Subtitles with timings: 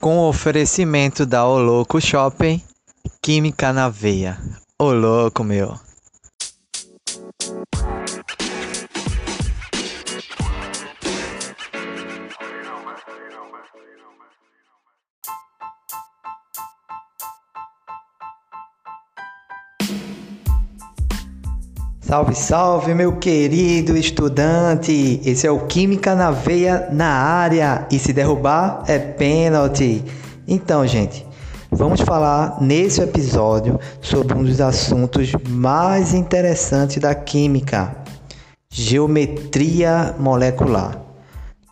[0.00, 2.62] Com o oferecimento da O Louco Shopping,
[3.22, 4.38] Química na Veia.
[4.78, 5.74] Ô louco, meu.
[22.06, 25.20] Salve, salve, meu querido estudante!
[25.24, 30.04] Esse é o Química na Veia na área e se derrubar é pênalti.
[30.46, 31.26] Então, gente,
[31.68, 37.96] vamos falar nesse episódio sobre um dos assuntos mais interessantes da química:
[38.70, 41.00] geometria molecular.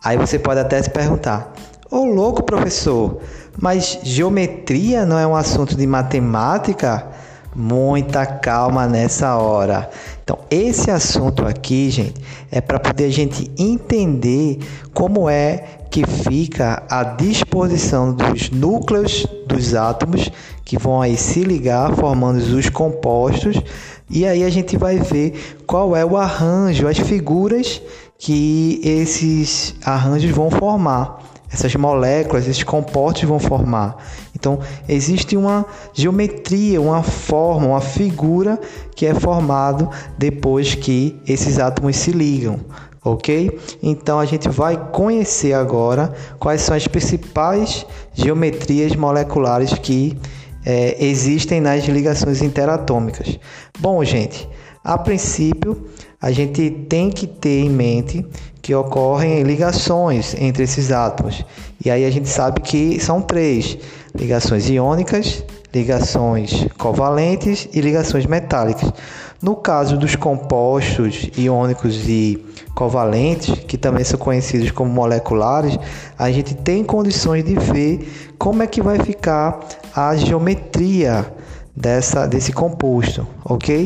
[0.03, 1.53] Aí você pode até se perguntar:
[1.89, 3.21] Ô louco, professor,
[3.57, 7.14] mas geometria não é um assunto de matemática?
[7.55, 9.89] Muita calma nessa hora.
[10.23, 14.59] Então, esse assunto aqui, gente, é para poder a gente entender
[14.93, 20.29] como é que fica a disposição dos núcleos dos átomos
[20.65, 23.61] que vão aí se ligar formando os compostos
[24.09, 27.81] e aí a gente vai ver qual é o arranjo, as figuras
[28.17, 31.19] que esses arranjos vão formar
[31.51, 33.95] essas moléculas, esses compostos vão formar.
[34.35, 38.59] Então, existe uma geometria, uma forma, uma figura
[38.95, 42.59] que é formado depois que esses átomos se ligam,
[43.03, 43.57] ok?
[43.81, 50.17] Então, a gente vai conhecer agora quais são as principais geometrias moleculares que
[50.65, 53.39] é, existem nas ligações interatômicas.
[53.79, 54.49] Bom, gente,
[54.83, 55.85] a princípio,
[56.25, 58.25] a gente tem que ter em mente
[58.59, 61.45] que ocorrem ligações entre esses átomos.
[61.85, 63.77] E aí a gente sabe que são três:
[64.15, 68.91] ligações iônicas, ligações covalentes e ligações metálicas.
[69.39, 75.77] No caso dos compostos iônicos e covalentes, que também são conhecidos como moleculares,
[76.17, 79.59] a gente tem condições de ver como é que vai ficar
[79.95, 81.31] a geometria
[81.75, 83.85] dessa, desse composto, ok?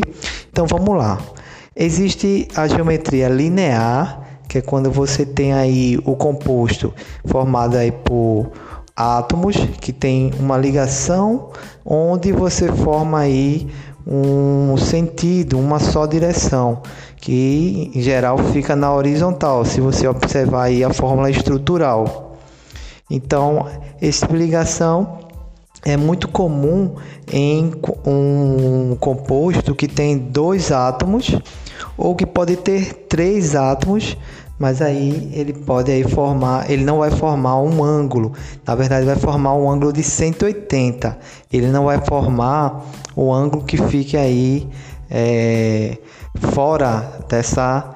[0.49, 1.19] Então vamos lá.
[1.81, 8.51] Existe a geometria linear, que é quando você tem aí o composto formado aí por
[8.93, 11.51] átomos que tem uma ligação
[11.85, 13.69] onde você forma aí
[14.05, 16.81] um sentido, uma só direção,
[17.15, 22.35] que em geral fica na horizontal, se você observar aí a fórmula estrutural.
[23.09, 23.67] Então,
[24.01, 25.19] essa ligação
[25.85, 26.95] é muito comum
[27.31, 27.71] em
[28.05, 31.39] um composto que tem dois átomos
[31.99, 34.17] ou que pode ter três átomos,
[34.57, 38.31] mas aí ele pode aí formar, ele não vai formar um ângulo,
[38.65, 41.17] na verdade vai formar um ângulo de 180,
[41.51, 44.67] ele não vai formar o ângulo que fique aí
[45.11, 45.97] é,
[46.53, 47.91] fora dessa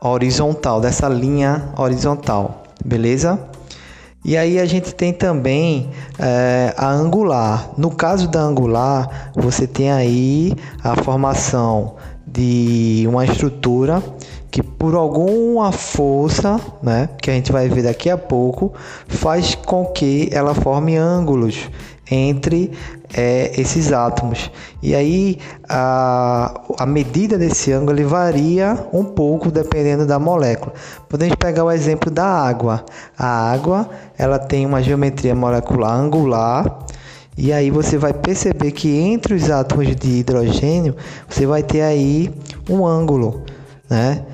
[0.00, 3.38] horizontal, dessa linha horizontal, beleza?
[4.24, 7.70] E aí a gente tem também é, a angular.
[7.78, 10.52] No caso da angular, você tem aí
[10.82, 11.94] a formação
[12.36, 14.02] de uma estrutura
[14.50, 18.72] que por alguma força, né, que a gente vai ver daqui a pouco,
[19.08, 21.70] faz com que ela forme ângulos
[22.10, 22.70] entre
[23.14, 24.50] é, esses átomos.
[24.82, 25.38] E aí
[25.68, 30.74] a, a medida desse ângulo varia um pouco dependendo da molécula.
[31.08, 32.84] Podemos pegar o exemplo da água.
[33.18, 36.86] A água ela tem uma geometria molecular angular
[37.36, 40.96] e aí você vai perceber que entre os átomos de hidrogênio
[41.28, 42.32] você vai ter aí
[42.68, 43.42] um ângulo,
[43.90, 44.24] né?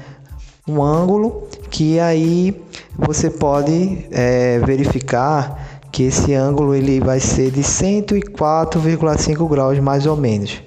[0.68, 2.62] Um ângulo que aí
[2.96, 10.16] você pode é, verificar que esse ângulo ele vai ser de 104,5 graus mais ou
[10.16, 10.62] menos,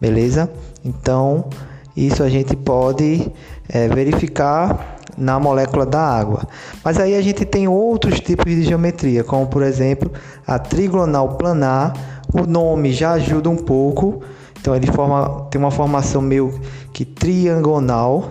[0.00, 0.50] beleza?
[0.84, 1.48] Então
[1.96, 3.30] isso a gente pode
[3.68, 6.46] é, verificar na molécula da água.
[6.84, 10.10] Mas aí a gente tem outros tipos de geometria, como por exemplo
[10.46, 11.94] a trigonal planar.
[12.32, 14.20] O nome já ajuda um pouco,
[14.60, 16.60] então ele forma, tem uma formação meio
[16.92, 18.30] que triangonal,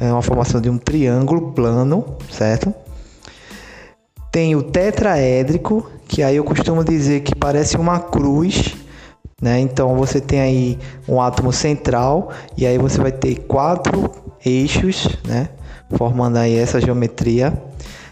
[0.00, 2.74] é uma formação de um triângulo plano, certo?
[4.30, 8.76] Tem o tetraédrico, que aí eu costumo dizer que parece uma cruz,
[9.40, 9.60] né?
[9.60, 10.78] Então você tem aí
[11.08, 14.10] um átomo central e aí você vai ter quatro
[14.44, 15.48] eixos, né?
[15.96, 17.52] Formando aí essa geometria.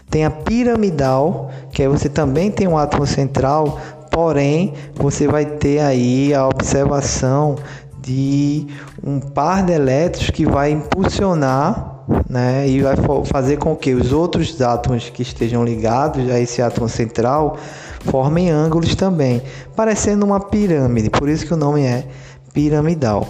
[0.09, 3.79] Tem a piramidal, que aí você também tem um átomo central,
[4.09, 7.55] porém você vai ter aí a observação
[8.01, 8.65] de
[9.03, 11.97] um par de elétrons que vai impulsionar
[12.29, 12.95] né, e vai
[13.25, 17.57] fazer com que os outros átomos que estejam ligados a esse átomo central
[18.05, 19.41] formem ângulos também,
[19.75, 22.07] parecendo uma pirâmide, por isso que o nome é
[22.53, 23.27] piramidal.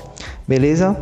[0.48, 0.96] Beleza?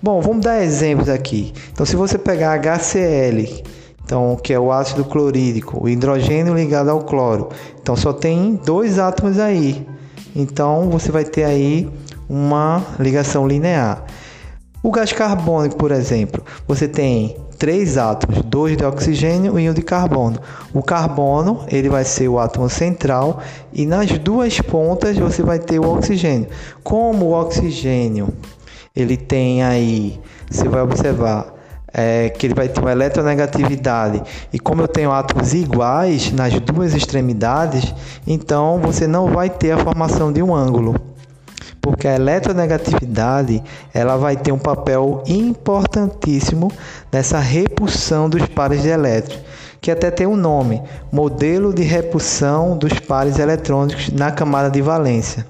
[0.00, 1.52] Bom, vamos dar exemplos aqui.
[1.72, 3.64] Então, se você pegar HCl,
[4.08, 7.50] então que é o ácido clorídrico, o hidrogênio ligado ao cloro.
[7.78, 9.86] Então só tem dois átomos aí.
[10.34, 11.90] Então você vai ter aí
[12.26, 14.04] uma ligação linear.
[14.82, 19.82] O gás carbônico, por exemplo, você tem três átomos, dois de oxigênio e um de
[19.82, 20.38] carbono.
[20.72, 23.40] O carbono ele vai ser o átomo central
[23.74, 26.48] e nas duas pontas você vai ter o oxigênio.
[26.82, 28.32] Como o oxigênio
[29.00, 31.54] ele tem aí, você vai observar
[31.92, 34.22] é, que ele vai ter uma eletronegatividade
[34.52, 37.94] e como eu tenho átomos iguais nas duas extremidades,
[38.26, 40.94] então você não vai ter a formação de um ângulo
[41.80, 43.62] porque a eletronegatividade
[43.94, 46.70] ela vai ter um papel importantíssimo
[47.10, 49.40] nessa repulsão dos pares de elétrons,
[49.80, 55.46] que até tem um nome, modelo de repulsão dos pares eletrônicos na camada de valência.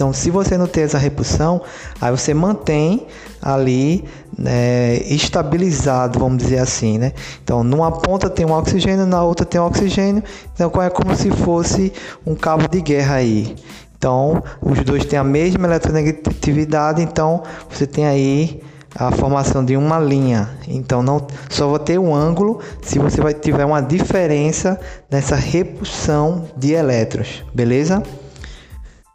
[0.00, 1.60] Então, se você não tem essa repulsão,
[2.00, 3.06] aí você mantém
[3.42, 4.02] ali
[4.38, 7.12] né, estabilizado, vamos dizer assim, né?
[7.44, 10.24] Então, numa ponta tem um oxigênio, na outra tem um oxigênio,
[10.54, 11.92] então é como se fosse
[12.24, 13.54] um cabo de guerra aí.
[13.94, 18.62] Então, os dois têm a mesma eletronegatividade, então você tem aí
[18.94, 20.48] a formação de uma linha.
[20.66, 24.80] Então, não só vai ter um ângulo se você vai tiver uma diferença
[25.10, 28.02] nessa repulsão de elétrons, beleza?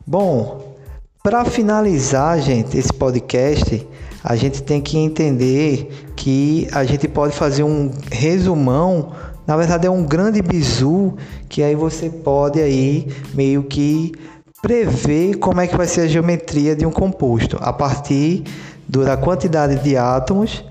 [0.06, 0.65] Bom,
[1.26, 3.88] para finalizar, gente, esse podcast,
[4.24, 9.12] a gente tem que entender que a gente pode fazer um resumão
[9.48, 11.16] na verdade é um grande bizu
[11.50, 14.12] que aí você pode aí meio que
[14.62, 18.44] prever como é que vai ser a geometria de um composto a partir
[18.88, 20.64] da quantidade de átomos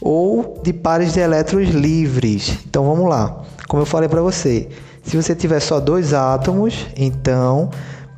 [0.00, 2.60] ou de pares de elétrons livres.
[2.66, 3.42] Então vamos lá.
[3.68, 4.70] Como eu falei para você,
[5.02, 7.68] se você tiver só dois átomos, então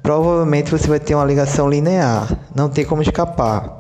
[0.03, 3.79] provavelmente você vai ter uma ligação linear, não tem como escapar.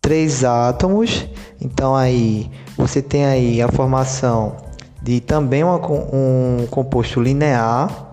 [0.00, 1.28] Três átomos,
[1.60, 4.56] então aí você tem aí a formação
[5.02, 8.08] de também uma, um composto linear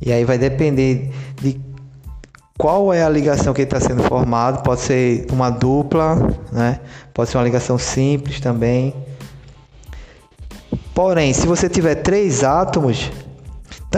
[0.00, 1.10] e aí vai depender
[1.40, 1.60] de
[2.56, 4.62] qual é a ligação que está sendo formado.
[4.62, 6.16] Pode ser uma dupla,
[6.52, 6.80] né?
[7.14, 8.94] Pode ser uma ligação simples também.
[10.94, 13.10] Porém, se você tiver três átomos,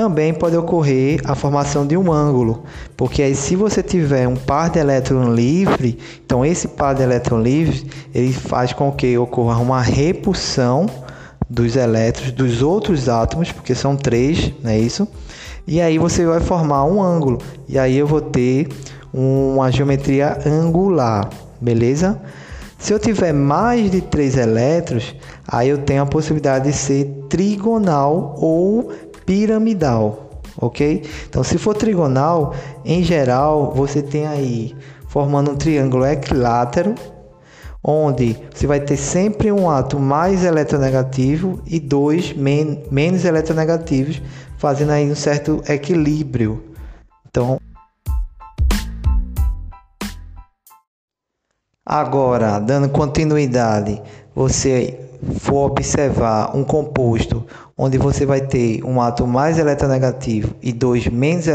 [0.01, 2.63] também pode ocorrer a formação de um ângulo,
[2.97, 7.39] porque aí se você tiver um par de elétron livre, então esse par de elétron
[7.43, 10.87] livre ele faz com que ocorra uma repulsão
[11.51, 15.07] dos elétrons dos outros átomos, porque são três, não é isso?
[15.67, 17.37] E aí você vai formar um ângulo.
[17.69, 18.69] E aí eu vou ter
[19.13, 21.29] uma geometria angular,
[21.61, 22.19] beleza?
[22.79, 25.15] Se eu tiver mais de três elétrons,
[25.47, 28.91] aí eu tenho a possibilidade de ser trigonal ou
[29.31, 31.05] piramidal, ok?
[31.29, 32.53] Então, se for trigonal,
[32.85, 34.75] em geral, você tem aí
[35.07, 36.97] formando um triângulo equilátero,
[37.81, 44.21] onde você vai ter sempre um átomo mais eletronegativo e dois men menos eletronegativos,
[44.59, 46.65] fazendo aí um certo equilíbrio.
[47.29, 47.61] Então,
[51.87, 54.03] agora, dando continuidade,
[54.35, 54.99] você
[55.39, 57.45] for observar um composto
[57.77, 61.47] onde você vai ter um átomo mais eletronegativo e dois menos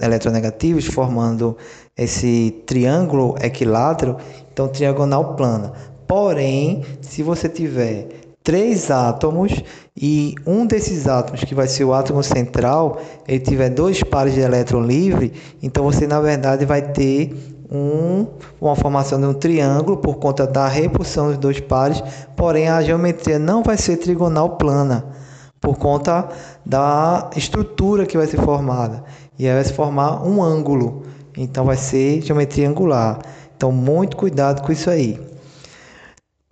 [0.00, 1.56] eletronegativos, formando
[1.96, 4.16] esse triângulo equilátero,
[4.52, 5.72] então triagonal plana.
[6.06, 8.08] Porém, se você tiver
[8.42, 9.62] três átomos
[9.96, 14.40] e um desses átomos, que vai ser o átomo central, ele tiver dois pares de
[14.40, 17.36] elétron livre, então você na verdade vai ter
[17.70, 18.26] um,
[18.60, 22.02] uma formação de um triângulo por conta da repulsão dos dois pares,
[22.36, 25.04] porém a geometria não vai ser trigonal plana
[25.60, 26.28] por conta
[26.64, 29.04] da estrutura que vai ser formada
[29.38, 31.02] e aí vai se formar um ângulo,
[31.36, 33.20] então vai ser geometria angular.
[33.56, 35.20] Então muito cuidado com isso aí.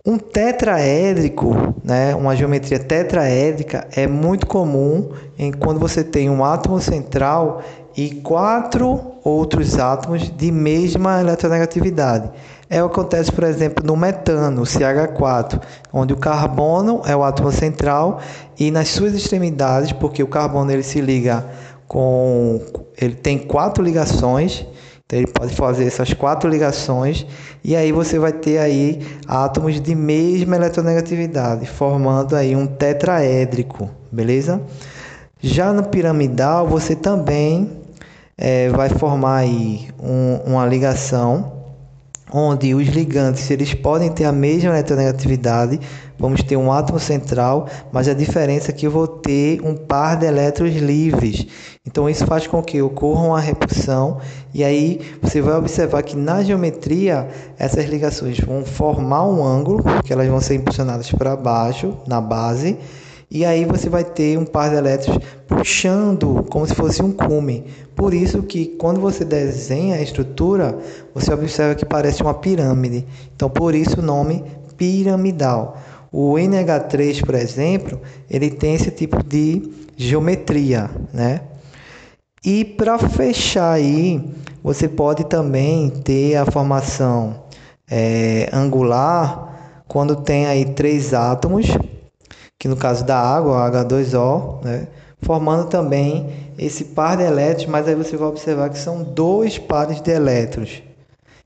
[0.05, 6.79] Um tetraédrico, né, uma geometria tetraédrica é muito comum em quando você tem um átomo
[6.79, 7.61] central
[7.97, 12.29] e quatro outros átomos de mesma eletronegatividade.
[12.69, 15.59] É o que acontece, por exemplo, no metano, o CH4,
[15.91, 18.19] onde o carbono é o átomo central
[18.59, 21.43] e nas suas extremidades, porque o carbono ele se liga
[21.87, 22.61] com
[23.01, 24.65] ele tem quatro ligações
[25.07, 27.25] então ele pode fazer essas quatro ligações
[27.63, 34.61] e aí você vai ter aí átomos de mesma eletronegatividade, formando aí um tetraédrico, beleza?
[35.39, 37.86] Já no piramidal você também
[38.37, 41.57] é, vai formar aí um, uma ligação
[42.31, 45.79] onde os ligantes eles podem ter a mesma eletronegatividade,
[46.19, 50.17] vamos ter um átomo central, mas a diferença é que eu vou ter um par
[50.17, 51.47] de elétrons livres.
[51.85, 54.17] Então isso faz com que ocorra uma repulsão
[54.53, 60.11] e aí você vai observar que na geometria essas ligações vão formar um ângulo, que
[60.11, 62.77] elas vão ser impulsionadas para baixo na base
[63.29, 67.65] e aí você vai ter um par de elétrons puxando como se fosse um cume.
[67.93, 70.77] Por isso que quando você desenha a estrutura,
[71.13, 73.05] você observa que parece uma pirâmide.
[73.35, 74.43] Então por isso o nome
[74.77, 75.77] piramidal.
[76.09, 81.41] O NH3, por exemplo, ele tem esse tipo de geometria, né?
[82.45, 84.23] E para fechar aí,
[84.63, 87.43] você pode também ter a formação
[87.89, 91.65] é, angular quando tem aí três átomos
[92.59, 94.87] que no caso da água, H2O, né,
[95.21, 100.01] formando também esse par de elétrons, mas aí você vai observar que são dois pares
[100.01, 100.81] de elétrons.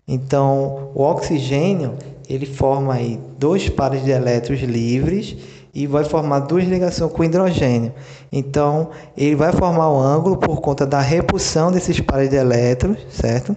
[0.07, 1.95] Então, o oxigênio,
[2.27, 5.37] ele forma aí dois pares de elétrons livres
[5.73, 7.93] e vai formar duas ligações com hidrogênio.
[8.31, 13.55] Então, ele vai formar o ângulo por conta da repulsão desses pares de elétrons, certo?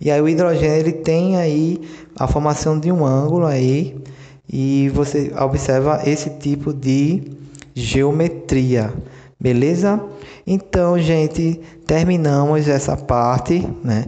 [0.00, 1.80] E aí o hidrogênio ele tem aí
[2.18, 3.96] a formação de um ângulo aí
[4.52, 7.22] e você observa esse tipo de
[7.74, 8.92] geometria,
[9.40, 9.98] beleza?
[10.46, 14.06] Então, gente, terminamos essa parte, né?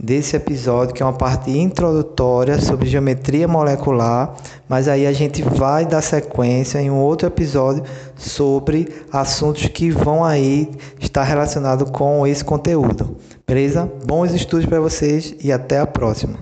[0.00, 4.36] Desse episódio, que é uma parte introdutória sobre geometria molecular,
[4.68, 7.82] mas aí a gente vai dar sequência em um outro episódio
[8.14, 13.16] sobre assuntos que vão aí estar relacionados com esse conteúdo.
[13.46, 13.90] Beleza?
[14.04, 16.38] Bons estudos para vocês e até a próxima.